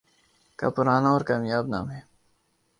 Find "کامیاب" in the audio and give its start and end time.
1.21-1.67